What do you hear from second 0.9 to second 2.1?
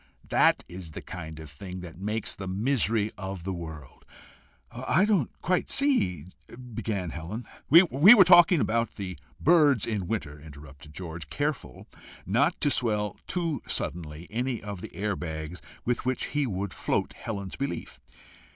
the kind of thing that